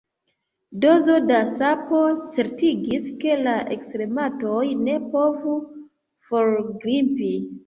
[0.85, 1.99] Dozo da sapo
[2.37, 5.55] certigis, ke la ekstermatoj ne povu
[6.33, 7.33] forgrimpi.